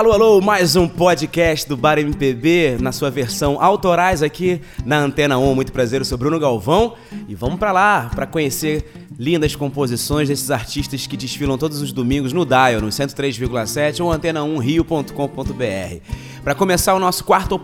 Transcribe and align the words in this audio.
Alô, 0.00 0.12
alô, 0.12 0.40
mais 0.40 0.76
um 0.76 0.88
podcast 0.88 1.68
do 1.68 1.76
Bar 1.76 1.98
MPB 1.98 2.78
na 2.80 2.90
sua 2.90 3.10
versão 3.10 3.62
autorais 3.62 4.22
aqui 4.22 4.58
na 4.82 4.98
Antena 4.98 5.36
1. 5.36 5.54
Muito 5.54 5.72
prazer, 5.72 6.00
eu 6.00 6.06
sou 6.06 6.16
Bruno 6.16 6.40
Galvão 6.40 6.94
e 7.28 7.34
vamos 7.34 7.58
para 7.58 7.70
lá 7.70 8.10
para 8.14 8.26
conhecer 8.26 8.90
lindas 9.18 9.54
composições 9.54 10.26
desses 10.26 10.50
artistas 10.50 11.06
que 11.06 11.18
desfilam 11.18 11.58
todos 11.58 11.82
os 11.82 11.92
domingos 11.92 12.32
no 12.32 12.46
Dial, 12.46 12.80
no 12.80 12.88
103,7 12.88 14.02
ou 14.02 14.10
antena1rio.com.br. 14.10 16.02
Para 16.42 16.54
começar 16.54 16.94
o 16.94 16.98
nosso 16.98 17.22
quarto, 17.22 17.60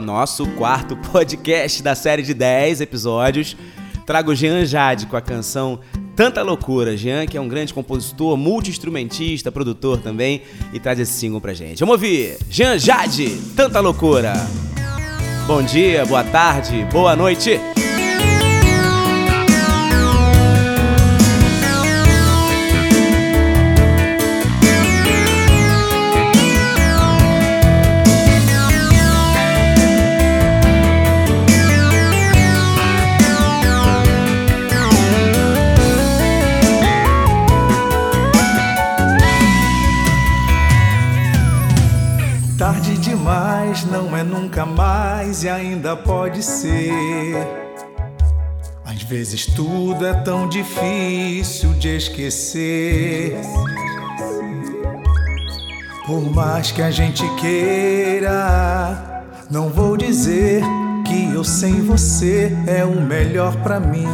nosso 0.00 0.46
quarto 0.50 0.96
podcast 1.10 1.82
da 1.82 1.96
série 1.96 2.22
de 2.22 2.32
10 2.32 2.80
episódios, 2.80 3.56
trago 4.06 4.36
Jean 4.36 4.64
Jade 4.64 5.06
com 5.06 5.16
a 5.16 5.20
canção 5.20 5.80
Tanta 6.14 6.42
loucura, 6.42 6.96
Jean, 6.96 7.26
que 7.26 7.36
é 7.36 7.40
um 7.40 7.48
grande 7.48 7.72
compositor, 7.72 8.36
multi-instrumentista, 8.36 9.50
produtor 9.50 9.98
também, 9.98 10.42
e 10.72 10.78
traz 10.78 10.98
esse 10.98 11.12
single 11.12 11.40
pra 11.40 11.54
gente. 11.54 11.80
Vamos 11.80 11.94
ouvir! 11.94 12.36
Jean 12.50 12.78
Jade, 12.78 13.40
Tanta 13.56 13.80
loucura! 13.80 14.34
Bom 15.46 15.62
dia, 15.62 16.04
boa 16.04 16.22
tarde, 16.22 16.86
boa 16.92 17.16
noite! 17.16 17.58
Nunca 44.24 44.66
mais 44.66 45.42
e 45.44 45.48
ainda 45.48 45.96
pode 45.96 46.42
ser. 46.42 46.92
Às 48.84 49.02
vezes 49.02 49.46
tudo 49.46 50.06
é 50.06 50.14
tão 50.14 50.48
difícil 50.48 51.72
de 51.74 51.96
esquecer. 51.96 53.40
Por 56.06 56.20
mais 56.34 56.70
que 56.72 56.82
a 56.82 56.90
gente 56.90 57.24
queira, 57.36 59.24
não 59.50 59.68
vou 59.68 59.96
dizer 59.96 60.62
que 61.06 61.32
eu 61.32 61.44
sem 61.44 61.80
você 61.82 62.52
é 62.66 62.84
o 62.84 63.00
melhor 63.00 63.56
para 63.62 63.80
mim. 63.80 64.08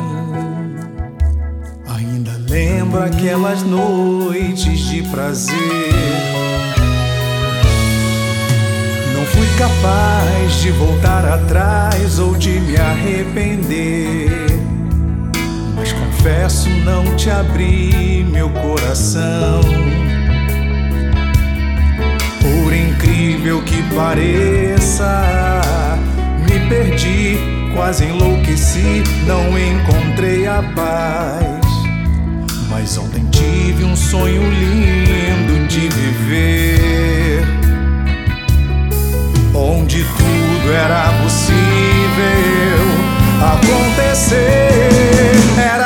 Ainda 1.89 2.33
lembro 2.49 3.03
aquelas 3.03 3.63
noites 3.63 4.79
de 4.81 5.03
prazer 5.05 6.28
capaz 9.59 10.61
de 10.61 10.71
voltar 10.71 11.25
atrás 11.25 12.21
ou 12.21 12.37
de 12.37 12.61
me 12.61 12.77
arrepender. 12.77 14.47
Mas 15.75 15.93
confesso, 15.93 16.69
não 16.85 17.05
te 17.17 17.29
abri 17.29 18.25
meu 18.31 18.49
coração. 18.51 19.61
Por 22.41 22.73
incrível 22.73 23.61
que 23.65 23.83
pareça, 23.95 25.25
me 26.49 26.69
perdi, 26.69 27.37
quase 27.75 28.05
enlouqueci, 28.05 29.03
não 29.27 29.59
encontrei 29.59 30.47
a 30.47 30.63
paz. 30.77 31.67
Mas 32.71 32.97
ontem 32.97 33.27
tive 33.33 33.85
um 33.85 33.97
sonho 33.97 34.43
lindo 34.51 35.67
de 35.67 35.89
viver 35.89 37.18
onde 39.59 40.05
tudo 40.05 40.73
era 40.73 41.11
possível 41.23 41.59
acontecer. 43.43 44.89
Era 45.59 45.78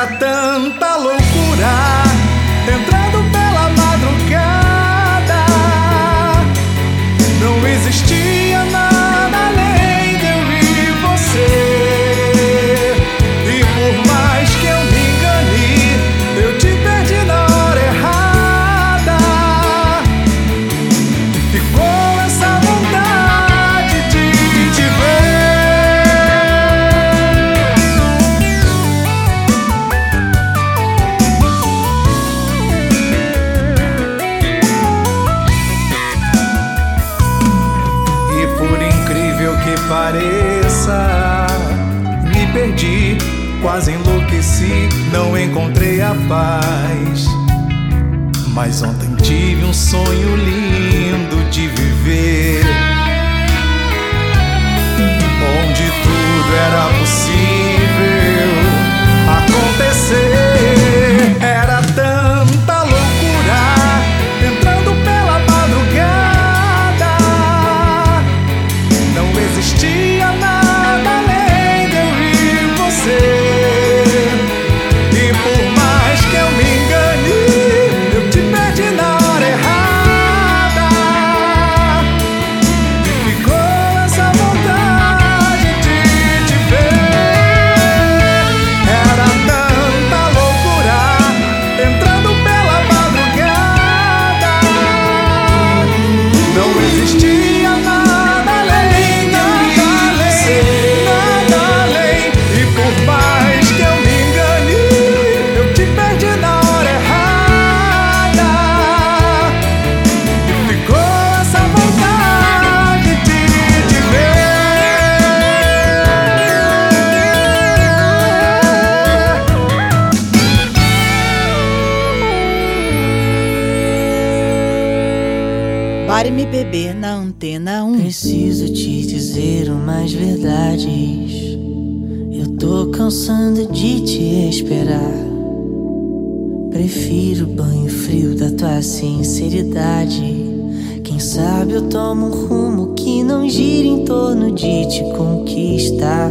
sinceridade. 140.07 141.03
Quem 141.05 141.19
sabe 141.19 141.75
eu 141.75 141.89
tomo 141.89 142.27
um 142.27 142.47
rumo 142.47 142.95
que 142.95 143.23
não 143.23 143.49
gira 143.49 143.87
em 143.87 144.05
torno 144.05 144.53
de 144.53 144.87
te 144.89 145.03
conquistar. 145.17 146.31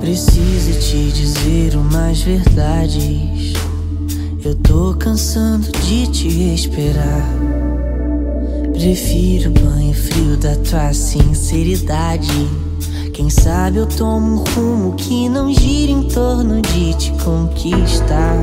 Preciso 0.00 0.78
te 0.80 1.10
dizer 1.12 1.76
umas 1.76 2.20
verdades. 2.20 3.54
Eu 4.44 4.54
tô 4.56 4.94
cansando 4.94 5.72
de 5.72 6.06
te 6.08 6.54
esperar. 6.54 7.43
Prefiro 8.84 9.48
o 9.48 9.52
banho 9.54 9.94
frio 9.94 10.36
da 10.36 10.54
tua 10.56 10.92
sinceridade. 10.92 12.28
Quem 13.14 13.30
sabe 13.30 13.78
eu 13.78 13.86
tomo 13.86 14.34
um 14.34 14.44
rumo 14.44 14.92
que 14.92 15.26
não 15.26 15.50
gira 15.50 15.90
em 15.90 16.02
torno 16.02 16.60
de 16.60 16.92
te 16.92 17.10
conquistar. 17.12 18.36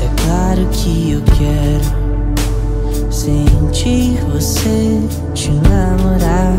É 0.00 0.22
claro 0.24 0.66
que 0.72 1.10
eu 1.10 1.22
quero 1.36 3.12
sentir 3.12 4.24
você, 4.32 5.02
te 5.34 5.50
namorar. 5.50 6.56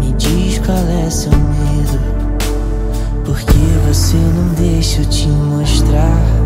Me 0.00 0.12
diz 0.14 0.58
qual 0.66 0.76
é 0.76 1.08
seu 1.08 1.30
medo, 1.30 2.00
porque 3.24 3.54
você 3.86 4.16
não 4.16 4.48
deixa 4.54 5.02
eu 5.02 5.06
te 5.06 5.28
mostrar. 5.28 6.43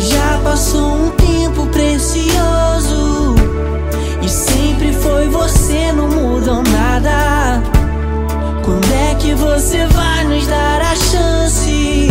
Já 0.00 0.40
passou 0.42 0.94
um 0.94 1.10
tempo 1.10 1.66
precioso 1.66 3.34
e 4.22 4.28
sempre 4.30 4.94
foi 4.94 5.28
você, 5.28 5.92
não 5.92 6.08
mudou 6.08 6.62
nada. 6.62 7.62
Quando 8.64 8.90
é 8.94 9.14
que 9.16 9.34
você 9.34 9.86
vai 9.88 10.24
nos 10.24 10.46
dar 10.46 10.80
a 10.80 10.96
chance 10.96 12.08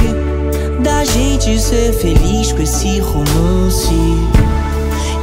da 0.83 1.03
gente 1.03 1.59
ser 1.59 1.91
feliz 1.93 2.51
com 2.51 2.61
esse 2.61 2.99
romance? 2.99 3.95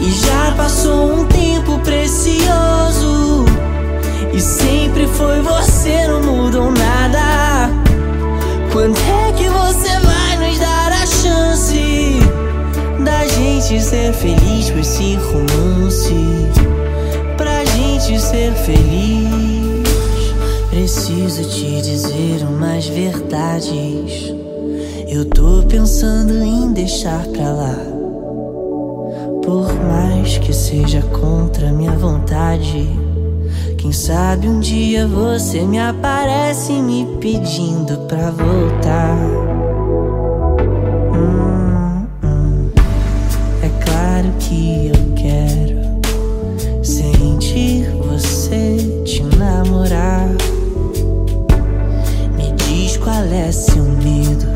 E 0.01 0.11
já 0.11 0.53
passou 0.57 1.21
um 1.21 1.25
tempo 1.27 1.79
precioso 1.85 3.45
e 4.33 4.41
sempre 4.41 5.07
foi 5.07 5.41
você, 5.41 6.09
não 6.09 6.21
mudou 6.21 6.73
nada. 6.73 7.71
Quando 8.73 8.99
é 8.99 9.33
que 9.33 9.49
você 9.49 9.96
gente 13.67 13.83
ser 13.83 14.13
feliz 14.13 14.71
com 14.71 14.79
esse 14.79 15.17
romance? 15.17 16.15
Pra 17.37 17.65
gente 17.65 18.21
ser 18.21 18.53
feliz, 18.53 19.83
preciso 20.71 21.43
te 21.49 21.83
dizer 21.83 22.47
umas 22.49 22.87
verdades. 22.87 24.33
Eu 25.09 25.25
tô 25.25 25.65
pensando 25.69 26.45
em 26.45 26.73
deixar 26.73 27.27
pra 27.27 27.53
lá. 27.53 27.77
Por 29.45 29.75
mais 29.85 30.39
que 30.39 30.53
seja 30.53 31.03
contra 31.03 31.73
minha 31.73 31.93
vontade. 31.93 32.89
Quem 33.79 33.91
sabe 33.91 34.49
um 34.49 34.61
dia 34.61 35.09
você 35.09 35.63
me 35.63 35.81
aparece 35.81 36.73
me 36.73 37.05
pedindo 37.21 37.99
pra 38.07 38.31
voltar. 38.31 39.17
Que 44.49 44.93
eu 44.95 45.15
quero 45.17 46.85
sentir 46.85 47.91
você, 47.97 48.77
te 49.05 49.21
namorar. 49.37 50.29
Me 52.37 52.53
diz 52.53 52.97
qual 52.97 53.25
é 53.25 53.51
seu 53.51 53.83
medo, 53.83 54.47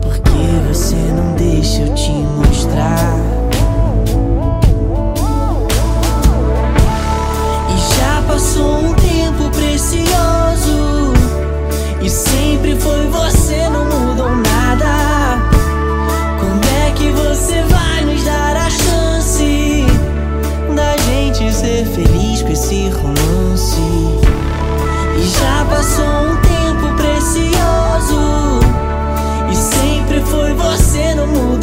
porque 0.00 0.46
você 0.68 0.94
não 0.94 1.34
deixa 1.34 1.82
eu 1.82 1.94
te 1.94 2.12
mostrar. 2.12 3.16
E 7.74 7.98
já 7.98 8.22
passou 8.28 8.84
um 8.84 8.95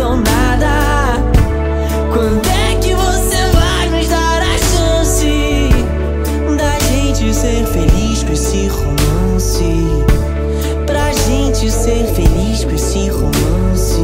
mudou 0.03 0.17
nada 0.17 1.15
Quando 2.11 2.45
é 2.47 2.75
que 2.81 2.93
você 2.93 3.47
vai 3.53 3.89
nos 3.89 4.07
dar 4.09 4.41
a 4.41 4.57
chance 4.57 5.69
da 6.57 6.77
gente 6.79 7.33
ser 7.33 7.65
feliz 7.65 8.23
com 8.23 8.33
esse 8.33 8.67
romance? 8.67 9.63
Pra 10.85 11.13
gente 11.13 11.71
ser 11.71 12.05
feliz 12.13 12.65
com 12.65 12.75
esse 12.75 13.07
romance? 13.09 14.01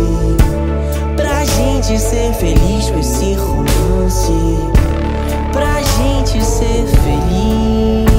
Pra 1.17 1.43
gente 1.43 1.99
ser 1.99 2.33
feliz 2.33 2.89
com 2.89 2.99
esse 2.99 3.33
romance? 3.33 4.31
Pra 5.51 5.81
gente 5.81 6.43
ser 6.43 6.85
feliz. 7.03 8.09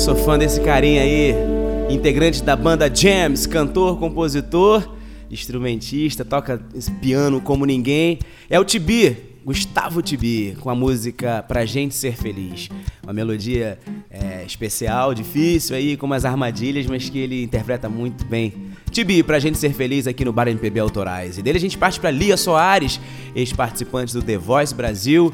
Sou 0.00 0.14
fã 0.16 0.38
desse 0.38 0.60
carinha 0.60 1.02
aí, 1.02 1.36
integrante 1.92 2.42
da 2.42 2.56
banda 2.56 2.92
Jams, 2.92 3.46
cantor, 3.46 3.98
compositor, 3.98 4.96
instrumentista, 5.30 6.24
toca 6.24 6.60
piano 7.00 7.40
como 7.40 7.64
ninguém. 7.64 8.18
É 8.48 8.58
o 8.58 8.64
Tibi, 8.64 9.16
Gustavo 9.44 10.00
Tibi, 10.00 10.56
com 10.60 10.70
a 10.70 10.74
música 10.74 11.44
Pra 11.46 11.64
Gente 11.64 11.94
Ser 11.94 12.14
Feliz. 12.14 12.68
Uma 13.02 13.12
melodia 13.12 13.78
é, 14.10 14.44
especial, 14.46 15.14
difícil 15.14 15.76
aí, 15.76 15.96
com 15.96 16.06
umas 16.06 16.24
armadilhas, 16.24 16.86
mas 16.86 17.08
que 17.08 17.18
ele 17.18 17.42
interpreta 17.42 17.88
muito 17.88 18.24
bem. 18.24 18.54
Tibi, 18.90 19.22
pra 19.22 19.38
gente 19.38 19.58
ser 19.58 19.72
feliz 19.72 20.06
aqui 20.06 20.24
no 20.24 20.32
Bar 20.32 20.48
MPB 20.48 20.80
Autorais. 20.80 21.38
E 21.38 21.42
dele 21.42 21.58
a 21.58 21.60
gente 21.60 21.78
parte 21.78 21.98
pra 21.98 22.10
Lia 22.10 22.36
Soares, 22.36 23.00
ex-participante 23.34 24.12
do 24.12 24.22
The 24.22 24.36
Voice 24.36 24.74
Brasil. 24.74 25.32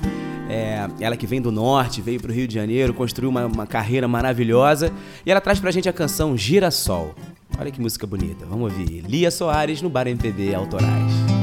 É, 0.49 0.89
ela 1.01 1.17
que 1.17 1.27
vem 1.27 1.41
do 1.41 1.53
norte, 1.53 2.01
veio 2.01 2.21
pro 2.21 2.33
Rio 2.33 2.49
de 2.49 2.55
Janeiro, 2.55 2.95
construiu 2.95 3.29
uma, 3.31 3.47
uma 3.47 3.67
carreira 3.67 4.09
maravilhosa. 4.09 4.93
E 5.25 5.31
ela 5.31 5.41
traz 5.41 5.61
pra 5.61 5.71
gente 5.71 5.89
a 5.89 5.93
canção 5.93 6.37
Girassol. 6.37 7.15
Olha 7.59 7.71
que 7.71 7.81
música 7.81 8.07
bonita. 8.07 8.47
Vamos 8.47 8.73
ouvir. 8.73 9.05
Lia 9.07 9.31
Soares 9.31 9.83
no 9.83 9.91
Bar 9.91 10.07
MPB 10.07 10.55
Autorais. 10.55 11.38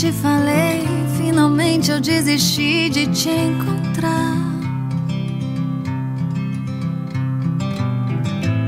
Te 0.00 0.10
falei, 0.12 0.88
finalmente 1.18 1.90
eu 1.90 2.00
desisti 2.00 2.88
de 2.88 3.06
te 3.08 3.28
encontrar. 3.28 4.34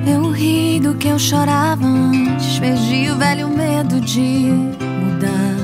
Eu 0.06 0.30
ri 0.30 0.78
do 0.78 0.94
que 0.94 1.08
eu 1.08 1.18
chorava 1.18 1.86
antes, 1.86 2.58
perdi 2.58 3.10
o 3.10 3.16
velho 3.16 3.48
medo 3.48 3.98
de 3.98 4.50
mudar. 5.00 5.56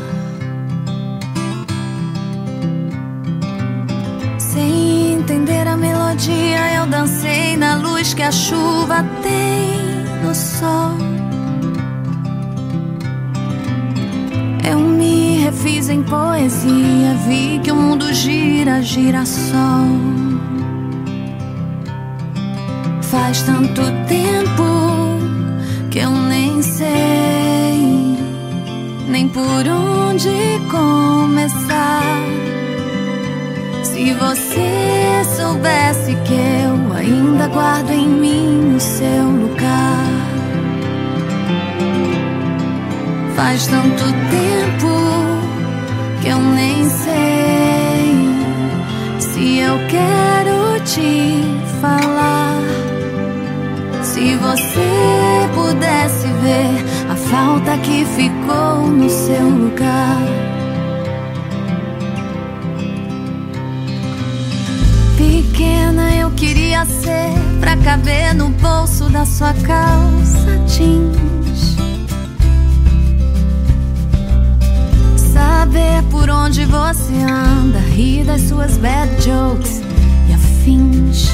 Sem 4.38 5.16
entender 5.16 5.68
a 5.68 5.76
melodia, 5.76 6.76
eu 6.76 6.87
dancei 6.87 7.58
na 7.58 7.76
luz 7.76 8.14
que 8.14 8.22
a 8.22 8.32
chuva 8.32 9.04
tem 9.22 10.25
no 10.25 10.34
sol. 10.34 11.08
Poesia, 16.09 17.15
vi 17.27 17.61
que 17.62 17.71
o 17.71 17.77
mundo 17.77 18.12
gira, 18.12 18.83
gira 18.83 19.25
sol. 19.25 19.88
Faz 23.03 23.43
tanto 23.43 23.83
tempo 24.07 24.65
que 25.91 25.99
eu 25.99 26.11
nem 26.11 26.62
sei 26.62 27.19
nem 29.09 29.29
por 29.29 29.67
onde 29.67 30.61
começar. 30.71 32.23
Se 33.83 34.12
você 34.15 35.25
soubesse 35.37 36.15
que 36.25 36.35
eu 36.35 36.93
ainda 36.95 37.49
guardo 37.49 37.91
em 37.91 38.07
mim 38.07 38.77
o 38.77 38.81
seu 38.81 39.25
lugar. 39.25 40.07
Faz 43.35 43.67
tanto 43.67 44.05
tempo 44.05 45.27
eu 46.28 46.38
nem 46.40 46.85
sei 46.85 48.28
se 49.18 49.58
eu 49.58 49.78
quero 49.88 50.80
te 50.85 51.42
falar. 51.80 52.62
Se 54.02 54.37
você 54.37 55.49
pudesse 55.54 56.26
ver 56.42 57.11
a 57.11 57.16
falta 57.16 57.78
que 57.78 58.04
ficou 58.04 58.87
no 58.87 59.08
seu 59.08 59.49
lugar. 59.49 60.18
Pequena 65.16 66.14
eu 66.16 66.30
queria 66.32 66.85
ser 66.85 67.32
pra 67.61 67.76
caber 67.76 68.35
no 68.35 68.50
bolso 68.50 69.08
da 69.08 69.25
sua 69.25 69.54
calça 69.54 70.58
jeans. 70.66 71.48
Saber 75.38 76.02
por 76.11 76.28
onde 76.28 76.64
você 76.64 77.14
anda, 77.14 77.78
rir 77.78 78.25
das 78.25 78.40
suas 78.42 78.76
bad 78.78 79.09
jokes 79.23 79.80
e 80.28 80.35
afins. 80.35 81.28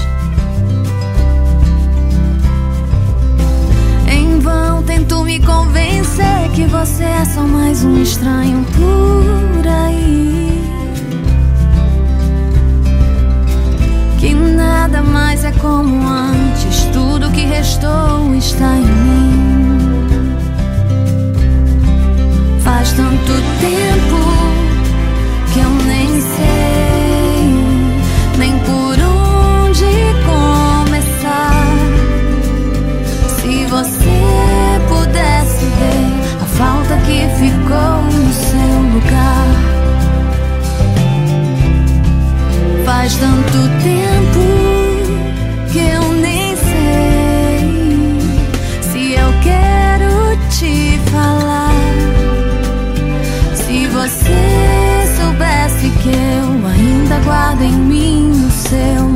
Em 4.06 4.38
vão 4.40 4.82
tento 4.82 5.24
me 5.24 5.40
convencer 5.40 6.50
que 6.54 6.66
você 6.66 7.02
é 7.02 7.24
só 7.24 7.40
mais 7.40 7.82
um 7.82 8.02
estranho 8.02 8.62
por 8.76 9.66
aí. 9.66 10.62
Que 14.20 14.34
nada 14.34 15.02
mais 15.02 15.44
é 15.44 15.52
como 15.52 16.06
antes, 16.06 16.84
tudo 16.92 17.30
que 17.30 17.46
restou 17.46 18.34
está 18.34 18.76
em 18.76 18.84
mim. 18.84 19.43
Faz 22.64 22.92
tanto 22.94 23.32
tempo 23.60 24.18
que 25.52 25.60
eu 25.60 25.70
nem 25.86 26.08
sei 26.20 27.14
nem 28.38 28.58
por 28.60 28.96
onde 28.98 29.84
começar. 30.24 31.66
Se 33.36 33.66
você 33.66 34.80
pudesse 34.88 35.64
ver 35.66 36.14
a 36.40 36.46
falta 36.46 36.96
que 37.06 37.28
ficou 37.38 38.02
no 38.02 38.32
seu 38.32 38.78
lugar. 38.94 39.46
Faz 42.86 43.14
tanto 43.16 43.58
tempo 43.82 44.33
em 57.62 57.72
mim 57.72 58.46
o 58.46 58.50
seu 58.50 59.13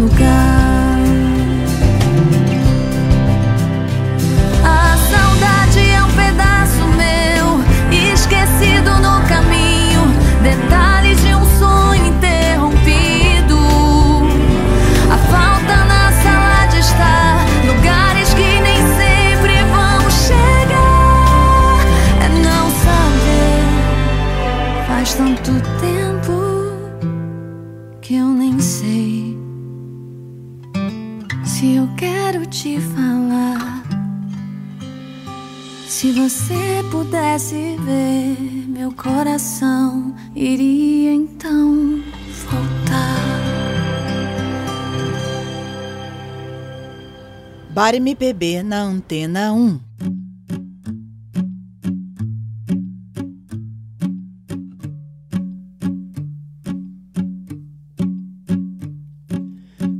Bar 47.79 47.95
MPB 47.95 48.65
na 48.65 48.81
Antena 48.81 49.53
1. 49.53 49.79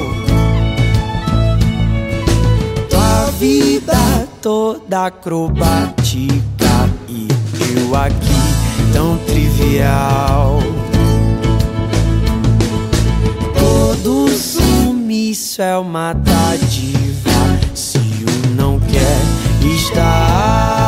Tua 2.88 3.32
vida 3.32 4.29
toda 4.42 5.06
acrobática 5.06 6.88
e 7.08 7.28
eu 7.76 7.94
aqui 7.94 8.92
tão 8.92 9.18
trivial. 9.18 10.58
Todo 13.58 14.28
sumiço 14.28 15.60
é 15.60 15.76
uma 15.76 16.12
dádiva 16.14 17.30
se 17.74 17.98
o 17.98 18.54
não 18.54 18.80
quer 18.80 19.20
estar. 19.76 20.79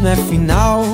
Não 0.00 0.10
é 0.10 0.16
final. 0.16 0.84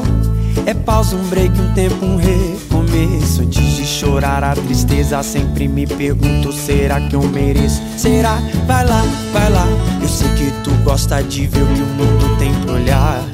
É 0.66 0.72
pausa, 0.72 1.16
um 1.16 1.24
break, 1.28 1.60
um 1.60 1.72
tempo, 1.74 2.04
um 2.04 2.16
recomeço. 2.16 3.42
Antes 3.42 3.76
de 3.76 3.84
chorar 3.84 4.42
a 4.42 4.54
tristeza, 4.54 5.22
sempre 5.22 5.68
me 5.68 5.86
pergunto: 5.86 6.52
será 6.52 7.00
que 7.00 7.14
eu 7.14 7.22
mereço? 7.22 7.82
Será? 7.96 8.38
Vai 8.66 8.86
lá, 8.86 9.02
vai 9.32 9.50
lá. 9.50 9.66
Eu 10.00 10.08
sei 10.08 10.28
que 10.30 10.50
tu 10.62 10.70
gosta 10.84 11.22
de 11.22 11.46
ver 11.46 11.62
o 11.62 11.66
que 11.66 11.82
o 11.82 11.86
mundo 11.86 12.36
tem 12.38 12.54
pra 12.62 12.74
olhar. 12.74 13.24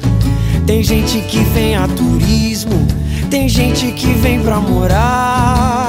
Tem 0.65 0.83
gente 0.83 1.19
que 1.21 1.39
vem 1.39 1.75
a 1.75 1.87
turismo, 1.87 2.87
tem 3.29 3.47
gente 3.47 3.91
que 3.93 4.07
vem 4.07 4.41
pra 4.41 4.59
morar. 4.59 5.87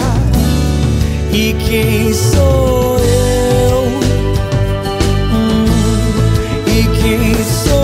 E 1.32 1.54
quem 1.54 2.12
sou 2.12 2.98
eu? 2.98 3.84
Hum, 5.32 5.64
e 6.66 6.82
quem 7.00 7.34
sou 7.44 7.81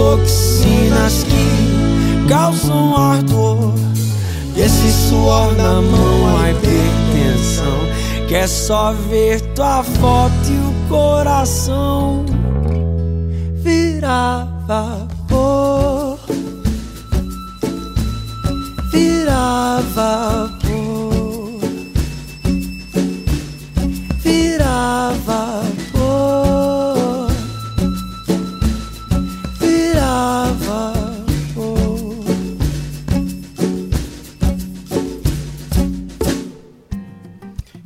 toxinas 0.00 1.24
que 1.24 2.26
causam 2.28 2.96
ardor. 2.96 3.74
E 4.56 4.62
esse 4.62 4.90
suor 5.08 5.52
na 5.56 5.82
mão, 5.82 6.38
a 6.38 6.50
hipertensão. 6.50 8.26
Quer 8.26 8.48
só 8.48 8.92
ver 9.10 9.40
tua 9.54 9.82
foto 9.82 10.48
e 10.48 10.56
o 10.56 10.88
coração 10.88 12.24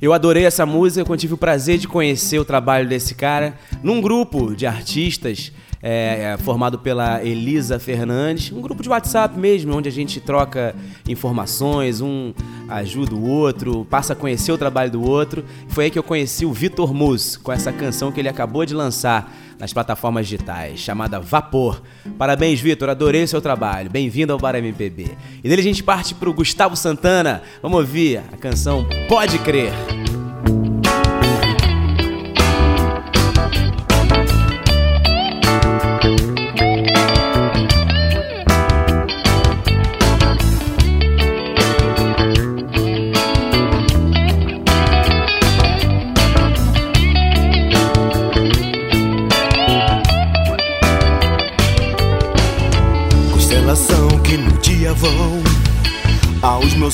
Eu 0.05 0.13
adorei 0.13 0.45
essa 0.45 0.67
música, 0.67 1.11
eu 1.11 1.17
tive 1.17 1.33
o 1.33 1.39
prazer 1.39 1.79
de 1.79 1.89
conhecer 1.89 2.39
o 2.39 2.45
trabalho 2.45 2.87
desse 2.87 3.15
cara 3.15 3.55
num 3.83 4.03
grupo 4.03 4.55
de 4.55 4.67
artistas 4.67 5.51
é, 5.87 6.33
é, 6.33 6.37
formado 6.39 6.79
pela 6.79 7.23
Elisa 7.23 7.79
Fernandes, 7.79 8.51
um 8.51 8.63
grupo 8.63 8.83
de 8.83 8.89
WhatsApp 8.89 9.39
mesmo, 9.39 9.77
onde 9.77 9.87
a 9.87 9.93
gente 9.93 10.19
troca 10.19 10.75
informações, 11.07 12.01
um 12.01 12.33
ajuda 12.67 13.15
o 13.15 13.29
outro, 13.29 13.87
passa 13.91 14.15
a 14.15 14.17
conhecer 14.17 14.51
o 14.51 14.57
trabalho 14.57 14.91
do 14.91 15.03
outro. 15.03 15.45
Foi 15.69 15.85
aí 15.85 15.91
que 15.91 15.99
eu 15.99 16.03
conheci 16.03 16.47
o 16.47 16.53
Vitor 16.55 16.95
Mus, 16.95 17.37
com 17.37 17.53
essa 17.53 17.71
canção 17.71 18.11
que 18.11 18.19
ele 18.19 18.31
acabou 18.31 18.65
de 18.65 18.73
lançar 18.73 19.31
nas 19.59 19.75
plataformas 19.75 20.27
digitais, 20.27 20.81
chamada 20.81 21.21
Vapor. 21.21 21.83
Parabéns, 22.17 22.61
Vitor, 22.61 22.89
adorei 22.89 23.23
o 23.23 23.29
seu 23.29 23.43
trabalho. 23.43 23.91
Bem-vindo 23.91 24.33
ao 24.33 24.39
Bar 24.39 24.55
MPB. 24.55 25.11
E 25.45 25.49
dele 25.51 25.61
a 25.61 25.65
gente 25.65 25.83
parte 25.83 26.15
pro 26.15 26.33
Gustavo 26.33 26.75
Santana. 26.77 27.43
Vamos 27.61 27.79
ouvir 27.79 28.23
a 28.33 28.39
canção 28.39 28.87
Pode 29.07 29.39
Crer. 29.41 29.73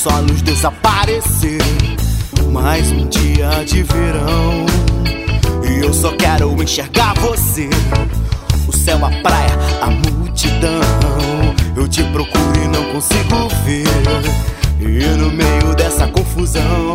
Aos 0.01 0.05
meus 0.05 0.05
olhos 0.07 0.41
desaparecer. 0.41 1.61
Mais 2.51 2.91
um 2.91 3.07
dia 3.07 3.63
de 3.65 3.83
verão 3.83 4.65
e 5.63 5.85
eu 5.85 5.93
só 5.93 6.11
quero 6.15 6.61
enxergar 6.61 7.13
você. 7.15 7.69
O 8.67 8.71
céu, 8.71 9.05
a 9.05 9.09
praia, 9.21 9.57
a 9.81 9.87
multidão. 9.87 10.81
Eu 11.75 11.87
te 11.87 12.03
procuro 12.05 12.63
e 12.63 12.67
não 12.67 12.85
consigo 12.91 13.49
ver. 13.65 13.85
E 14.79 15.05
no 15.17 15.31
meio 15.31 15.75
dessa 15.75 16.07
confusão, 16.07 16.93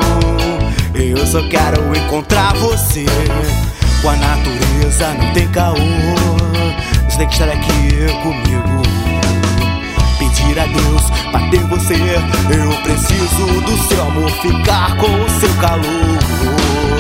eu 0.95 1.27
só 1.27 1.47
quero 1.49 1.97
encontrar 1.97 2.55
você. 2.55 3.05
Com 4.03 4.11
a 4.11 4.17
natureza 4.17 5.15
não 5.15 5.33
tem 5.33 5.49
caô. 5.49 5.75
Você 7.09 7.19
tem 7.19 7.29
que 7.29 7.35
estar 7.35 7.49
aqui 7.49 8.23
comigo 8.23 9.06
pedir 10.57 10.61
a 10.61 10.67
Deus 10.67 11.11
pra 11.31 11.49
ter 11.51 11.65
você. 11.65 11.95
Eu 11.95 12.83
preciso 12.83 13.61
do 13.61 13.79
seu 13.89 14.03
amor, 14.03 14.31
ficar 14.31 14.97
com 14.97 15.07
o 15.07 15.29
seu 15.41 15.55
calor. 15.57 16.96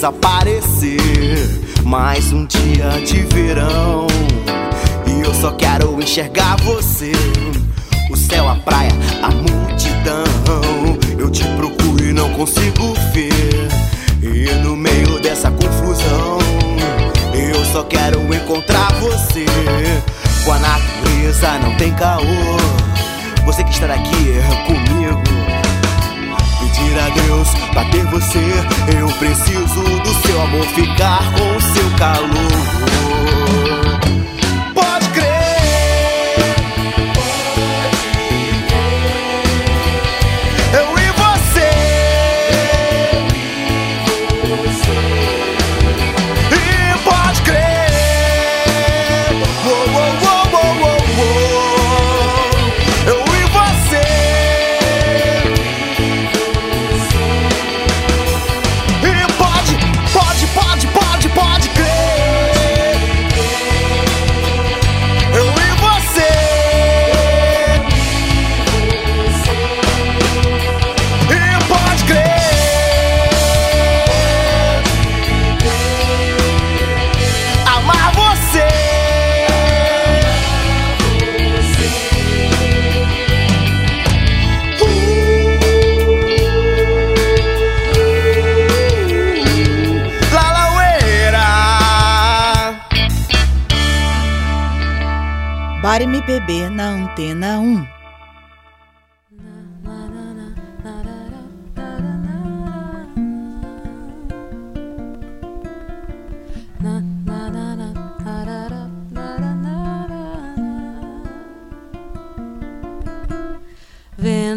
Desaparecer. 0.00 0.98
Mais 1.84 2.32
um 2.32 2.46
dia 2.46 2.88
de 3.04 3.20
verão 3.34 4.06
e 5.06 5.20
eu 5.20 5.34
só 5.34 5.52
quero 5.52 6.00
enxergar 6.00 6.56
você. 6.62 7.12
O 8.10 8.16
céu, 8.16 8.48
a 8.48 8.56
praia, 8.56 8.90
a 9.22 9.30
multidão. 9.30 10.24
Eu 11.18 11.28
te 11.30 11.44
procuro 11.54 12.02
e 12.02 12.14
não 12.14 12.30
consigo 12.30 12.94
ver. 13.12 13.68
E 14.22 14.50
no 14.62 14.74
meio 14.74 15.20
dessa 15.20 15.50
confusão, 15.50 16.38
eu 17.34 17.62
só 17.66 17.84
quero 17.84 18.20
encontrar 18.34 18.90
você. 18.94 19.44
Com 20.46 20.52
a 20.52 20.58
natureza 20.60 21.58
não 21.58 21.76
tem 21.76 21.92
caô. 21.92 22.22
Você 23.44 23.62
que 23.64 23.70
estar 23.70 23.90
aqui 23.90 24.40
comigo. 24.66 25.29
Pedir 26.90 26.98
a 26.98 27.08
Deus 27.10 27.48
pra 27.72 27.84
ter 27.84 28.04
você. 28.06 28.98
Eu 28.98 29.06
preciso 29.18 29.82
do 29.82 30.26
seu 30.26 30.42
amor, 30.42 30.66
ficar 30.66 31.20
com 31.34 31.60
seu 31.60 31.90
calor. 31.96 32.79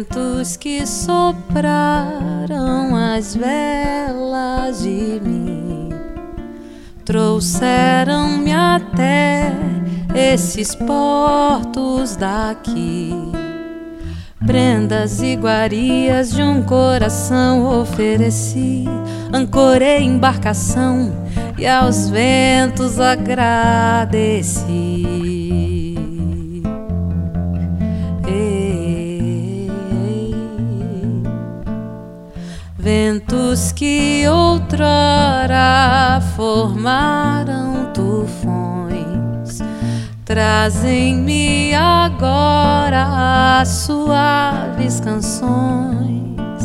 Ventos 0.04 0.56
que 0.58 0.86
sopraram 0.86 2.94
as 2.94 3.34
velas 3.34 4.82
de 4.82 5.18
mim 5.22 5.88
trouxeram-me 7.06 8.52
até 8.52 9.54
esses 10.14 10.74
portos 10.74 12.16
daqui. 12.16 13.14
Prendas 14.46 15.22
iguarias 15.22 16.34
de 16.34 16.42
um 16.42 16.62
coração 16.62 17.80
ofereci, 17.80 18.84
ancorei 19.32 20.02
embarcação 20.02 21.14
e 21.56 21.66
aos 21.66 22.10
ventos 22.10 23.00
agradeci. 23.00 24.64
Ventos 32.96 33.72
que 33.72 34.24
outrora 34.28 36.22
formaram 36.36 37.90
tufões, 37.92 39.58
trazem-me 40.24 41.74
agora 41.74 43.64
suaves 43.64 45.00
canções. 45.00 46.62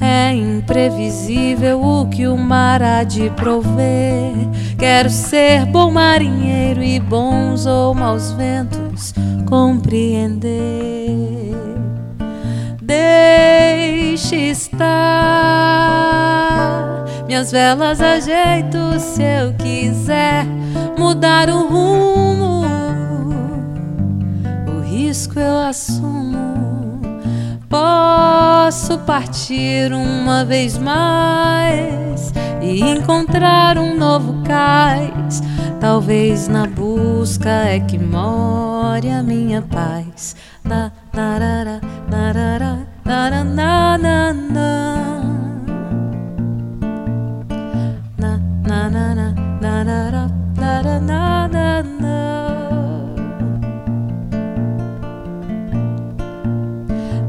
É 0.00 0.34
imprevisível 0.34 1.80
o 1.80 2.08
que 2.08 2.26
o 2.26 2.36
mar 2.36 2.82
há 2.82 3.04
de 3.04 3.30
prover. 3.30 4.34
Quero 4.76 5.08
ser 5.08 5.66
bom 5.66 5.92
marinheiro 5.92 6.82
e 6.82 6.98
bons 6.98 7.64
ou 7.64 7.94
maus 7.94 8.32
ventos 8.32 9.14
compreender. 9.48 10.91
Deixe 14.32 14.50
estar. 14.50 14.88
Minhas 17.26 17.52
velas 17.52 18.00
ajeito 18.00 18.98
se 18.98 19.22
eu 19.22 19.52
quiser 19.52 20.46
mudar 20.96 21.50
o 21.50 21.68
rumo. 21.68 22.64
O 24.74 24.80
risco 24.80 25.38
eu 25.38 25.58
assumo. 25.58 26.98
Posso 27.68 28.96
partir 29.00 29.92
uma 29.92 30.46
vez 30.46 30.78
mais 30.78 32.32
e 32.62 32.80
encontrar 32.80 33.76
um 33.76 33.94
novo 33.98 34.42
cais. 34.44 35.42
Talvez 35.78 36.48
na 36.48 36.66
busca 36.66 37.50
é 37.50 37.80
que 37.80 37.98
more 37.98 39.10
a 39.10 39.22
minha 39.22 39.60
paz. 39.60 40.34
Na, 40.64 40.90
narara, 41.12 41.82
narara, 42.08 42.58
na, 42.58 42.76
na, 42.76 42.81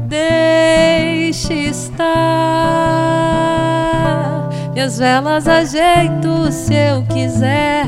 Deixe 0.08 1.54
estar. 1.68 2.08
Minhas 4.72 4.98
velas 4.98 5.46
ajeito 5.46 6.50
se 6.50 6.74
eu 6.74 7.04
quiser 7.04 7.86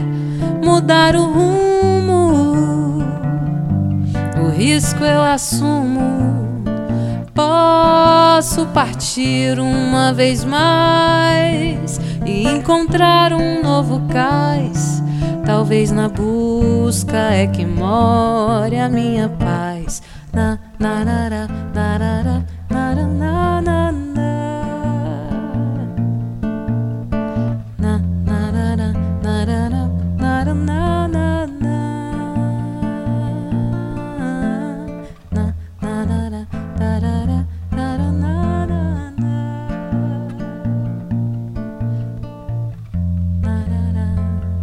mudar 0.62 1.16
o 1.16 1.24
rumo. 1.24 3.02
O 4.40 4.48
risco 4.50 5.04
eu 5.04 5.22
assumo. 5.22 6.15
Posso 7.36 8.64
partir 8.68 9.60
uma 9.60 10.10
vez 10.10 10.42
mais 10.42 12.00
e 12.24 12.48
encontrar 12.48 13.34
um 13.34 13.62
novo 13.62 14.00
cais. 14.08 15.02
Talvez 15.44 15.92
na 15.92 16.08
busca 16.08 17.34
é 17.34 17.46
que 17.46 17.66
more 17.66 18.78
a 18.78 18.88
minha 18.88 19.28
paz. 19.28 20.02
Na, 20.32 20.58
na, 20.78 21.04
na, 21.04 21.28
na, 21.28 21.48
na, 21.74 21.98
na, 21.98 22.22
na. 22.22 22.55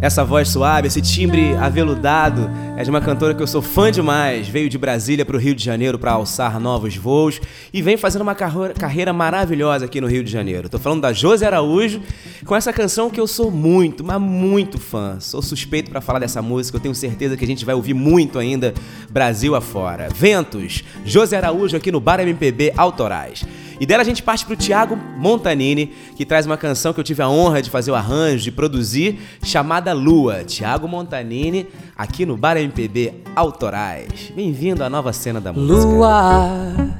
Essa 0.04 0.22
voz 0.22 0.50
suave, 0.50 0.88
esse 0.88 1.00
timbre 1.00 1.56
aveludado 1.56 2.50
é 2.76 2.84
de 2.84 2.90
uma 2.90 3.00
cantora 3.00 3.34
que 3.34 3.42
eu 3.42 3.46
sou 3.46 3.62
fã 3.62 3.90
demais. 3.90 4.46
Veio 4.46 4.68
de 4.68 4.76
Brasília 4.76 5.24
para 5.24 5.34
o 5.34 5.38
Rio 5.38 5.54
de 5.54 5.64
Janeiro 5.64 5.98
para 5.98 6.12
alçar 6.12 6.60
novos 6.60 6.94
voos 6.94 7.40
e 7.72 7.80
vem 7.80 7.96
fazendo 7.96 8.20
uma 8.20 8.34
carreira 8.34 9.14
maravilhosa 9.14 9.86
aqui 9.86 10.02
no 10.02 10.06
Rio 10.06 10.22
de 10.22 10.30
Janeiro. 10.30 10.68
Tô 10.68 10.78
falando 10.78 11.00
da 11.00 11.10
Josi 11.14 11.46
Araújo 11.46 12.02
com 12.44 12.54
essa 12.54 12.70
canção 12.70 13.08
que 13.08 13.18
eu 13.18 13.26
sou 13.26 13.50
muito, 13.50 14.04
mas 14.04 14.20
muito 14.20 14.78
fã. 14.78 15.18
Sou 15.20 15.40
suspeito 15.40 15.90
para 15.90 16.02
falar 16.02 16.18
dessa 16.18 16.42
música, 16.42 16.76
eu 16.76 16.82
tenho 16.82 16.94
certeza 16.94 17.34
que 17.34 17.44
a 17.46 17.48
gente 17.48 17.64
vai 17.64 17.74
ouvir 17.74 17.94
muito 17.94 18.38
ainda 18.38 18.74
Brasil 19.08 19.54
afora. 19.54 20.10
Ventos, 20.14 20.84
Josi 21.06 21.34
Araújo 21.34 21.78
aqui 21.78 21.90
no 21.90 21.98
Bar 21.98 22.20
MPB 22.20 22.74
Autorais. 22.76 23.42
E 23.80 23.86
dela 23.86 24.02
a 24.02 24.04
gente 24.04 24.22
parte 24.22 24.46
pro 24.46 24.56
Thiago 24.56 24.96
Montanini, 25.16 25.92
que 26.16 26.24
traz 26.24 26.46
uma 26.46 26.56
canção 26.56 26.92
que 26.92 27.00
eu 27.00 27.04
tive 27.04 27.22
a 27.22 27.28
honra 27.28 27.60
de 27.60 27.70
fazer 27.70 27.90
o 27.90 27.94
arranjo, 27.94 28.44
de 28.44 28.52
produzir, 28.52 29.18
chamada 29.42 29.92
Lua. 29.92 30.44
Thiago 30.44 30.86
Montanini, 30.86 31.66
aqui 31.96 32.24
no 32.24 32.36
Bar 32.36 32.56
MPB 32.56 33.22
Autorais. 33.34 34.32
Bem-vindo 34.34 34.84
à 34.84 34.90
nova 34.90 35.12
cena 35.12 35.40
da 35.40 35.52
música. 35.52 35.74
Lua 35.74 36.94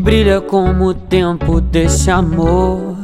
brilha 0.00 0.40
como 0.40 0.86
o 0.86 0.94
tempo 0.94 1.60
desse 1.60 2.10
amor, 2.10 2.96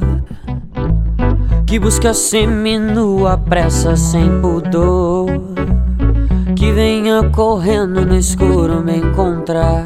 que 1.66 1.78
busca 1.78 2.14
seminua 2.14 3.36
pressa 3.36 3.96
sem 3.96 4.40
pudor, 4.40 5.26
que 6.54 6.72
venha 6.72 7.28
correndo 7.30 8.06
no 8.06 8.16
escuro 8.16 8.82
me 8.82 8.96
encontrar. 8.96 9.84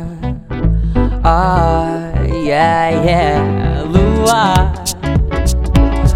Ai, 1.25 2.10
yeah, 2.47 2.91
yeah, 3.05 3.83
lua. 3.83 4.73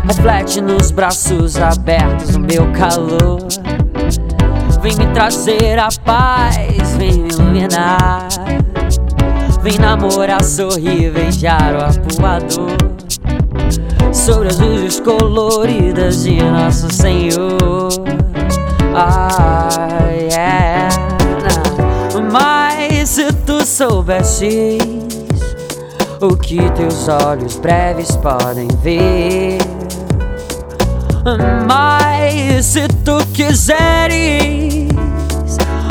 Reflete 0.06 0.60
nos 0.60 0.90
braços 0.90 1.56
abertos 1.56 2.34
o 2.34 2.40
meu 2.40 2.70
calor. 2.72 3.40
Vem 4.80 4.96
me 4.96 5.06
trazer 5.12 5.78
a 5.78 5.88
paz, 6.04 6.56
vem 6.98 7.20
me 7.20 7.28
iluminar. 7.28 8.28
Vem 9.62 9.78
namorar, 9.78 10.42
sorrir, 10.42 11.10
beijar 11.10 11.74
o 11.74 11.84
arpoador. 11.84 12.76
Sobre 14.12 14.48
as 14.48 14.58
luzes 14.58 15.00
coloridas 15.00 16.24
de 16.24 16.42
Nosso 16.42 16.92
Senhor. 16.92 17.88
Ai, 18.94 20.28
é. 20.36 20.88
Mas 22.30 23.08
se 23.08 23.32
tu 23.46 23.64
soubesses 23.64 24.93
o 26.24 26.36
que 26.36 26.58
teus 26.72 27.08
olhos 27.08 27.56
breves 27.56 28.16
podem 28.16 28.68
ver. 28.82 29.58
Mas 31.66 32.64
se 32.66 32.88
tu 33.04 33.18
quiseres, 33.32 34.88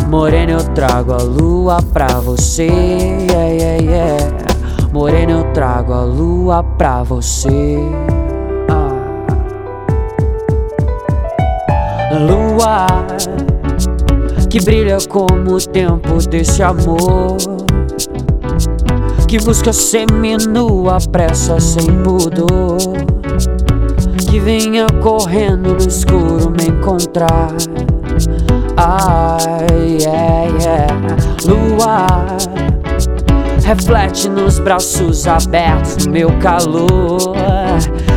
Morena, 0.10 0.54
eu 0.54 0.64
trago 0.74 1.14
a 1.14 1.22
lua 1.22 1.82
pra 1.94 2.08
você. 2.20 2.68
Yeah, 2.68 3.48
yeah, 3.48 3.84
yeah. 3.84 4.38
Morena, 4.92 5.32
eu 5.34 5.44
trago 5.54 5.94
a 5.94 6.04
lua 6.04 6.64
pra 6.64 7.04
você. 7.04 7.78
Ah. 8.70 8.92
Lua 12.20 12.88
que 14.50 14.64
brilha 14.64 14.98
como 15.10 15.56
o 15.56 15.60
tempo 15.60 16.18
desse 16.28 16.62
amor. 16.62 17.38
Que 19.34 19.40
busca 19.40 19.74
seminua 19.74 21.00
pressa 21.12 21.60
sem 21.60 21.88
pudor 22.04 22.78
que 24.30 24.40
venha 24.40 24.86
correndo 25.02 25.74
no 25.74 25.78
escuro 25.80 26.52
me 26.52 26.68
encontrar. 26.68 27.48
Ai, 28.78 29.98
yeah, 30.00 30.46
yeah. 30.62 31.18
Lua, 31.48 32.06
reflete 33.66 34.30
nos 34.30 34.60
braços 34.60 35.26
abertos 35.26 36.06
meu 36.06 36.30
calor. 36.38 37.18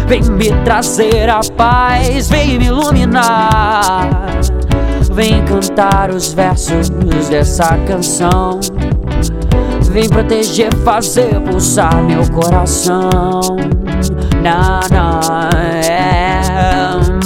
Vem 0.07 0.21
me 0.23 0.53
trazer 0.65 1.31
a 1.31 1.41
paz, 1.57 2.29
vem 2.29 2.59
me 2.59 2.67
iluminar. 2.67 4.11
Vem 5.15 5.43
cantar 5.47 6.11
os 6.11 6.35
versos 6.35 6.91
dessa 7.31 7.75
canção. 7.87 8.61
Vem 9.97 10.11
proteger, 10.11 10.71
fazer 10.85 11.41
pulsar 11.41 12.03
meu 12.03 12.31
coração. 12.31 13.41
Não, 14.43 14.81
não, 14.93 15.49
é. 15.81 16.43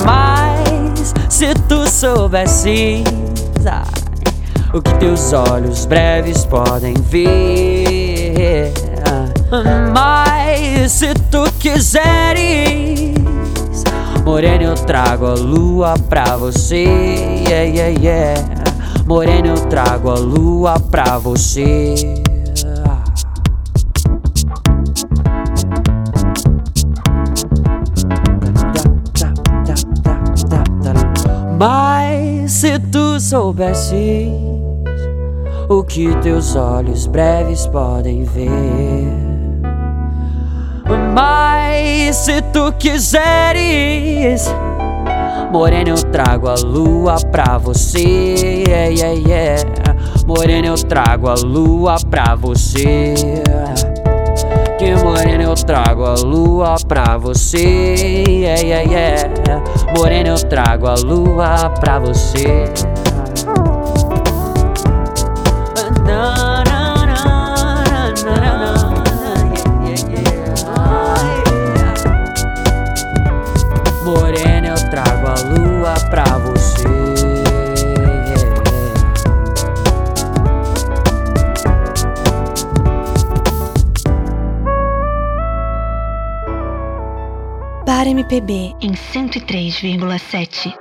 Mas 0.06 1.12
se 1.28 1.52
tu 1.68 1.90
soubesses 1.90 3.02
ai, 3.66 3.82
o 4.72 4.80
que 4.80 4.94
teus 5.00 5.32
olhos 5.32 5.84
breves 5.84 6.44
podem 6.44 6.94
ver. 6.94 8.72
Mas 9.92 10.92
se 10.92 11.12
tu 11.28 11.50
quiseres, 11.58 13.14
Morena, 14.24 14.62
eu 14.62 14.74
trago 14.76 15.26
a 15.26 15.34
lua 15.34 15.94
pra 16.08 16.36
você. 16.36 16.84
Yeah, 17.48 17.64
yeah, 17.64 18.00
yeah. 18.00 18.40
Morena, 19.06 19.48
eu 19.48 19.66
trago 19.66 20.08
a 20.08 20.14
lua 20.14 20.78
pra 20.78 21.18
você. 21.18 22.19
Se 32.60 32.78
tu 32.78 33.18
soubesses 33.18 34.28
o 35.66 35.82
que 35.82 36.14
teus 36.16 36.54
olhos 36.54 37.06
breves 37.06 37.66
podem 37.66 38.24
ver. 38.24 39.08
Mas 41.14 42.16
se 42.16 42.42
tu 42.52 42.70
quiseres, 42.72 44.54
Morena, 45.50 45.88
eu 45.88 46.02
trago 46.12 46.50
a 46.50 46.54
lua 46.56 47.16
pra 47.32 47.56
você. 47.56 48.34
Yeah, 48.68 48.88
yeah, 48.88 49.20
yeah. 49.26 49.62
Morena, 50.26 50.66
eu 50.66 50.74
trago 50.74 51.30
a 51.30 51.36
lua 51.36 51.96
pra 52.10 52.34
você. 52.34 53.39
Que 54.90 54.96
morena 55.04 55.44
eu 55.44 55.54
trago 55.54 56.04
a 56.04 56.14
lua 56.14 56.74
pra 56.88 57.16
você. 57.16 57.94
Yeah, 58.28 58.60
yeah, 58.60 58.90
yeah. 58.90 59.62
Morena, 59.96 60.30
eu 60.30 60.48
trago 60.48 60.88
a 60.88 60.94
lua 60.94 61.70
pra 61.78 62.00
você. 62.00 62.64
MPB 88.30 88.76
em 88.80 88.92
103,7. 88.92 90.72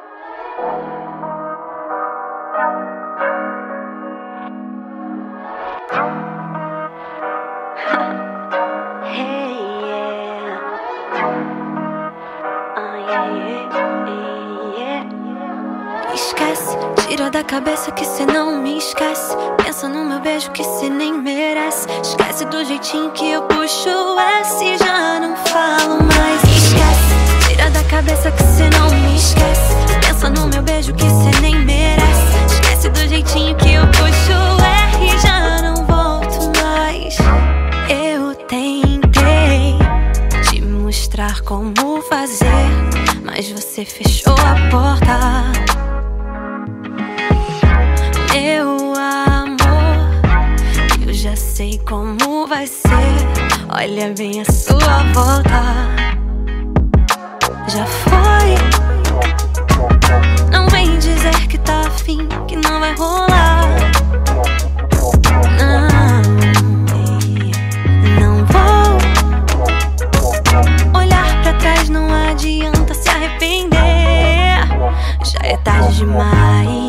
Esquece, 16.14 16.78
tira 17.08 17.32
da 17.32 17.44
cabeça 17.44 17.92
que 17.94 18.06
cê 18.06 18.28
não 18.28 18.62
me 18.62 18.78
esquece. 18.78 19.36
Pensa 19.64 19.90
no 19.90 20.06
meu 20.06 20.20
beijo 20.20 20.52
que 20.52 20.64
cê 20.64 20.88
nem 20.88 21.14
merece. 21.14 21.88
Esquece 22.04 22.46
do 22.46 22.64
jeitinho 22.64 23.10
que 23.12 23.32
eu 23.32 23.42
puxo 23.44 23.90
S. 24.40 24.78
Já 24.78 25.20
não 25.20 25.36
falo 25.36 26.04
mais. 26.04 26.49
Cabeça 28.00 28.32
que 28.32 28.44
cê 28.44 28.70
não 28.70 28.90
me 28.92 29.18
esquece. 29.18 29.76
Pensa 30.08 30.30
no 30.30 30.48
meu 30.48 30.62
beijo 30.62 30.94
que 30.94 31.04
cê 31.04 31.42
nem 31.42 31.54
merece. 31.66 32.46
Esquece 32.48 32.90
do 32.92 33.00
jeitinho 33.10 33.58
que 33.58 33.74
eu 33.74 33.86
puxo 33.88 34.32
o 34.32 35.04
R. 35.04 35.20
Já 35.20 35.62
não 35.62 35.86
volto 35.86 36.50
mais. 36.64 37.18
Eu 37.90 38.34
tentei 38.48 39.78
te 40.50 40.62
mostrar 40.62 41.42
como 41.42 42.02
fazer. 42.04 42.48
Mas 43.22 43.52
você 43.52 43.84
fechou 43.84 44.34
a 44.34 44.70
porta. 44.72 45.52
Meu 48.32 48.94
amor, 48.96 50.08
eu 51.06 51.14
já 51.14 51.36
sei 51.36 51.78
como 51.80 52.48
vai 52.48 52.66
ser. 52.66 52.88
Olha 53.78 54.14
bem 54.18 54.40
a 54.40 54.46
sua 54.50 55.04
volta. 55.14 56.09
Já 57.70 57.86
foi. 57.86 58.56
Não 60.52 60.68
vem 60.70 60.98
dizer 60.98 61.48
que 61.48 61.60
tá 61.60 61.82
afim, 61.82 62.28
que 62.48 62.56
não 62.56 62.80
vai 62.80 62.96
rolar. 62.96 63.68
Não, 65.60 65.88
não 68.20 68.44
vou. 68.46 68.98
Olhar 71.00 71.42
pra 71.44 71.54
trás 71.54 71.90
não 71.90 72.12
adianta 72.12 72.96
se 72.96 73.08
arrepender. 73.08 74.68
Já 75.24 75.40
é 75.44 75.56
tarde 75.58 75.98
demais. 75.98 76.89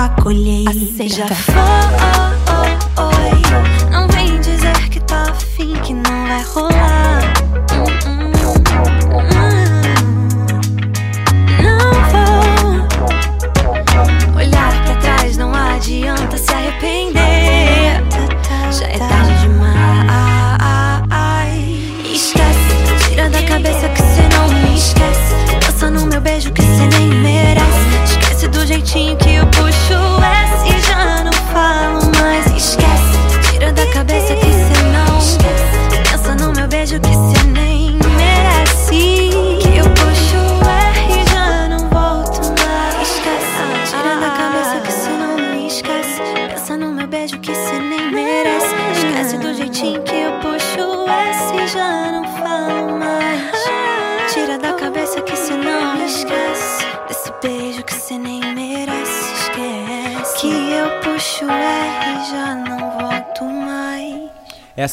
Tem 0.00 1.08
direito 1.08 1.32
a 1.32 1.34
colher. 1.42 2.39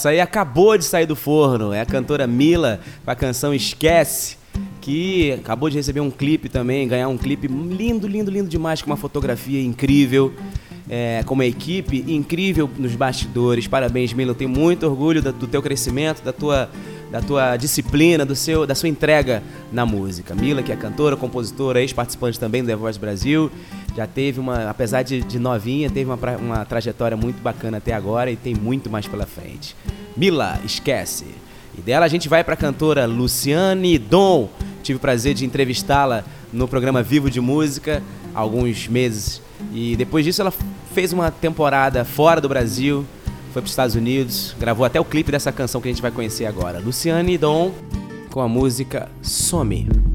Essa 0.07 0.13
aí 0.13 0.21
acabou 0.21 0.77
de 0.77 0.85
sair 0.85 1.05
do 1.05 1.17
forno. 1.17 1.73
É 1.73 1.81
a 1.81 1.85
cantora 1.85 2.25
Mila 2.25 2.79
com 3.03 3.11
a 3.11 3.15
canção 3.15 3.53
Esquece. 3.53 4.37
Que 4.79 5.33
acabou 5.33 5.69
de 5.69 5.75
receber 5.75 5.99
um 5.99 6.09
clipe 6.09 6.47
também, 6.47 6.87
ganhar 6.87 7.09
um 7.09 7.17
clipe 7.17 7.45
lindo, 7.47 8.07
lindo, 8.07 8.31
lindo 8.31 8.47
demais, 8.47 8.81
com 8.81 8.89
uma 8.89 8.95
fotografia 8.95 9.61
incrível. 9.61 10.33
É, 10.89 11.21
com 11.25 11.33
uma 11.33 11.45
equipe 11.45 12.05
incrível 12.07 12.69
nos 12.77 12.95
bastidores. 12.95 13.67
Parabéns, 13.67 14.13
Mila. 14.13 14.31
Eu 14.31 14.35
tenho 14.35 14.49
muito 14.49 14.85
orgulho 14.85 15.21
do 15.21 15.45
teu 15.45 15.61
crescimento, 15.61 16.23
da 16.23 16.31
tua, 16.31 16.69
da 17.11 17.19
tua 17.19 17.57
disciplina, 17.57 18.25
do 18.25 18.33
seu, 18.33 18.65
da 18.65 18.73
sua 18.73 18.87
entrega 18.87 19.43
na 19.73 19.85
música. 19.85 20.33
Mila, 20.33 20.63
que 20.63 20.71
é 20.71 20.75
cantora, 20.77 21.17
compositora, 21.17 21.81
ex-participante 21.81 22.39
também 22.39 22.61
do 22.61 22.67
The 22.67 22.77
Voice 22.77 22.97
Brasil. 22.97 23.51
Já 23.97 24.07
teve 24.07 24.39
uma, 24.39 24.69
apesar 24.69 25.03
de, 25.03 25.21
de 25.21 25.37
novinha, 25.37 25.89
teve 25.89 26.09
uma, 26.09 26.37
uma 26.37 26.63
trajetória 26.63 27.17
muito 27.17 27.41
bacana 27.41 27.77
até 27.77 27.93
agora 27.93 28.31
e 28.31 28.37
tem 28.37 28.55
muito 28.55 28.89
mais 28.89 29.05
pela 29.05 29.25
frente. 29.25 29.75
Mila, 30.17 30.59
esquece. 30.65 31.25
E 31.77 31.81
dela 31.81 32.05
a 32.05 32.09
gente 32.09 32.27
vai 32.27 32.43
para 32.43 32.55
a 32.55 32.57
cantora 32.57 33.05
Luciane 33.05 33.99
Dom. 33.99 34.49
Tive 34.81 34.97
o 34.97 34.99
prazer 34.99 35.35
de 35.35 35.45
entrevistá-la 35.45 36.23
no 36.51 36.67
programa 36.67 37.03
Vivo 37.03 37.29
de 37.29 37.39
Música 37.39 38.01
alguns 38.33 38.87
meses. 38.87 39.41
E 39.71 39.95
depois 39.95 40.25
disso 40.25 40.41
ela 40.41 40.53
fez 40.93 41.13
uma 41.13 41.29
temporada 41.29 42.03
fora 42.03 42.41
do 42.41 42.49
Brasil, 42.49 43.05
foi 43.53 43.61
para 43.61 43.65
os 43.65 43.71
Estados 43.71 43.95
Unidos, 43.95 44.55
gravou 44.59 44.85
até 44.85 44.99
o 44.99 45.05
clipe 45.05 45.31
dessa 45.31 45.51
canção 45.51 45.81
que 45.81 45.87
a 45.87 45.91
gente 45.91 46.01
vai 46.01 46.11
conhecer 46.11 46.45
agora. 46.45 46.79
Luciane 46.79 47.37
Dom 47.37 47.71
com 48.31 48.41
a 48.41 48.47
música 48.47 49.09
Some. 49.21 50.06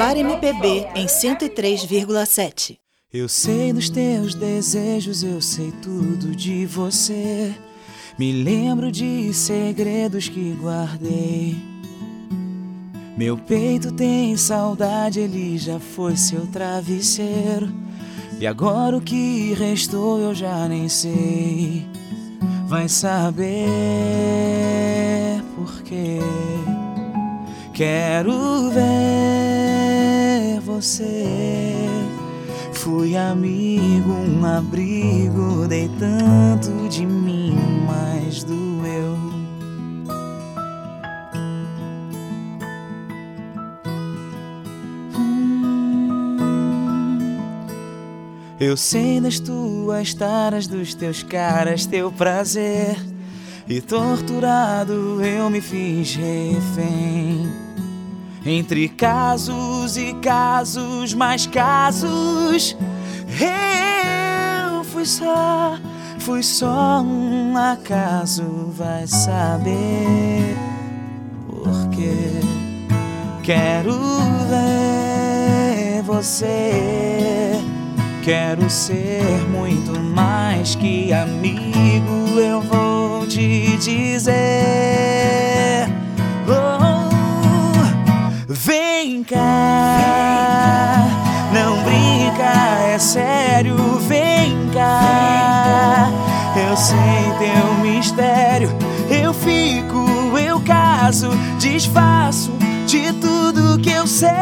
MPB 0.00 0.86
em 0.94 1.06
103,7. 1.06 2.78
Eu 3.12 3.28
sei 3.28 3.72
dos 3.72 3.90
teus 3.90 4.32
desejos, 4.32 5.24
eu 5.24 5.40
sei 5.40 5.72
tudo 5.82 6.36
de 6.36 6.64
você. 6.64 7.52
Me 8.16 8.30
lembro 8.30 8.92
de 8.92 9.34
segredos 9.34 10.28
que 10.28 10.52
guardei. 10.52 11.56
Meu 13.16 13.36
peito 13.36 13.90
tem 13.90 14.36
saudade, 14.36 15.18
ele 15.18 15.58
já 15.58 15.80
foi 15.80 16.16
seu 16.16 16.46
travesseiro. 16.46 17.68
E 18.38 18.46
agora 18.46 18.96
o 18.96 19.00
que 19.00 19.52
restou 19.54 20.20
eu 20.20 20.32
já 20.32 20.68
nem 20.68 20.88
sei. 20.88 21.84
Vai 22.68 22.88
saber 22.88 23.48
por 25.56 25.82
quê. 25.82 26.20
Quero 27.74 28.70
ver 28.70 29.47
você. 30.80 31.74
Fui 32.72 33.16
amigo, 33.16 34.12
um 34.12 34.44
abrigo, 34.44 35.66
dei 35.66 35.90
tanto 35.98 36.88
de 36.88 37.04
mim, 37.04 37.56
mas 37.84 38.44
doeu. 38.44 39.18
Hum. 45.16 45.66
Eu 48.60 48.76
sei 48.76 49.20
das 49.20 49.40
tuas 49.40 50.14
taras, 50.14 50.68
dos 50.68 50.94
teus 50.94 51.24
caras, 51.24 51.86
teu 51.86 52.12
prazer. 52.12 52.96
E 53.68 53.80
torturado 53.80 55.20
eu 55.22 55.50
me 55.50 55.60
fiz 55.60 56.14
refém. 56.14 57.67
Entre 58.44 58.88
casos 58.88 59.96
e 59.96 60.14
casos, 60.14 61.12
mais 61.14 61.46
casos, 61.46 62.76
eu 63.40 64.84
fui 64.84 65.04
só, 65.04 65.76
fui 66.18 66.42
só 66.42 67.02
um 67.02 67.56
acaso, 67.56 68.72
vai 68.76 69.06
saber 69.06 70.56
porque 71.46 72.40
quero 73.42 73.92
ver 74.48 76.02
você, 76.02 77.58
Quero 78.28 78.68
ser 78.68 79.22
muito 79.48 79.98
mais 79.98 80.74
que 80.74 81.14
amigo, 81.14 82.38
eu 82.38 82.60
vou 82.60 83.26
te 83.26 83.74
dizer. 83.78 85.47
Vem 88.48 89.22
cá, 89.24 89.36
não 91.52 91.82
brinca, 91.82 92.50
é 92.88 92.98
sério, 92.98 93.76
vem 94.08 94.70
cá. 94.72 96.10
Eu 96.56 96.74
sei 96.76 96.96
teu 97.38 97.74
mistério, 97.82 98.70
eu 99.10 99.34
fico, 99.34 100.38
eu 100.38 100.58
caso, 100.60 101.28
desfaço 101.58 102.50
de 102.86 103.12
tudo 103.12 103.78
que 103.80 103.90
eu 103.90 104.06
sei. 104.06 104.32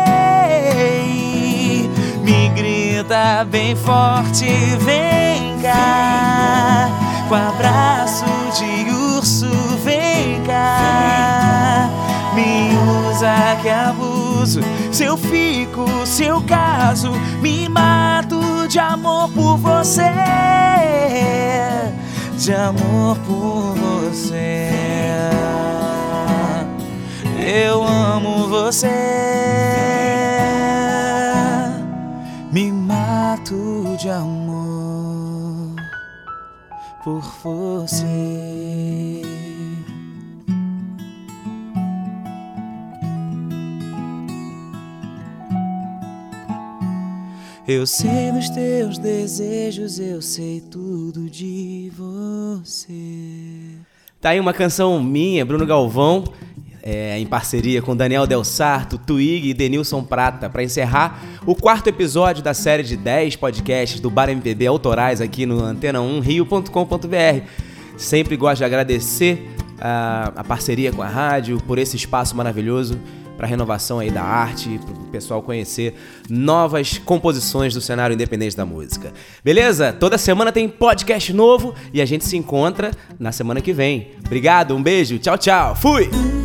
Me 2.23 2.49
grita 2.51 3.45
bem 3.51 3.75
forte, 3.75 4.47
vem 4.85 5.59
cá. 5.61 6.89
Com 7.29 7.35
abraço 7.35 8.25
de 8.57 8.89
urso, 8.93 9.51
vem 9.83 10.41
cá. 10.47 11.36
Usa 13.17 13.57
que 13.63 13.69
abuso. 13.71 14.61
Se 14.93 15.05
eu 15.05 15.17
fico, 15.17 15.87
se 16.05 16.25
eu 16.25 16.43
caso, 16.43 17.13
me 17.41 17.67
mato 17.67 18.69
de 18.69 18.79
amor 18.79 19.31
por 19.31 19.57
você. 19.57 20.03
De 22.37 22.53
amor 22.53 23.17
por 23.27 23.75
você. 23.75 24.69
Eu 27.39 27.83
amo 27.83 28.49
você. 28.49 28.91
Me 32.53 32.71
mato 32.71 33.97
de 33.99 34.11
amor 34.11 35.75
por 37.03 37.23
você. 37.43 38.46
Eu 47.69 47.85
sei 47.85 48.31
dos 48.31 48.49
teus 48.49 48.97
desejos, 48.97 49.99
eu 49.99 50.23
sei 50.23 50.61
tudo 50.61 51.29
de 51.29 51.91
você. 51.97 53.73
Tá 54.21 54.31
aí 54.31 54.39
uma 54.39 54.53
canção 54.53 55.03
minha, 55.03 55.45
Bruno 55.45 55.67
Galvão, 55.67 56.23
é, 56.81 57.19
em 57.19 57.27
parceria 57.27 57.83
com 57.83 57.97
Daniel 57.97 58.25
Del 58.25 58.45
Sarto, 58.45 58.97
Twig 58.97 59.51
e 59.51 59.55
Denilson 59.55 60.05
Prata, 60.05 60.49
para 60.49 60.63
encerrar 60.63 61.21
o 61.45 61.57
quarto 61.57 61.89
episódio 61.89 62.41
da 62.41 62.55
série 62.55 62.85
de 62.85 62.97
10 62.97 63.35
podcasts 63.35 63.99
do 63.99 64.11
Bar 64.11 64.29
MPB 64.29 64.69
autorais 64.69 65.21
aqui 65.21 65.45
no 65.45 65.61
antena1rio.com.br. 65.61 67.47
Sempre 67.97 68.37
gosto 68.37 68.59
de 68.59 68.65
agradecer 68.65 69.51
a, 69.81 70.33
a 70.37 70.45
parceria 70.45 70.93
com 70.93 71.03
a 71.03 71.09
rádio 71.09 71.61
por 71.67 71.79
esse 71.79 71.97
espaço 71.97 72.37
maravilhoso 72.37 72.97
para 73.37 73.47
renovação 73.47 73.99
aí 73.99 74.11
da 74.11 74.23
arte, 74.23 74.79
para 74.79 74.93
o 74.93 75.07
pessoal 75.07 75.43
conhecer 75.43 75.95
novas 76.29 76.99
composições 76.99 77.75
do 77.75 77.81
cenário 77.81 78.15
independente 78.15 78.57
da 78.57 78.65
música. 78.67 79.13
Beleza? 79.45 79.93
Toda 79.93 80.19
semana 80.19 80.53
tem 80.53 80.69
podcast 80.69 81.33
novo 81.33 81.75
e 81.93 82.01
a 82.01 82.07
gente 82.07 82.25
se 82.25 82.37
encontra 82.37 82.91
na 83.19 83.33
semana 83.33 83.61
que 83.61 83.73
vem. 83.73 84.13
Obrigado, 84.25 84.75
um 84.75 84.83
beijo, 84.83 85.19
tchau, 85.19 85.39
tchau, 85.39 85.75
fui! 85.77 86.36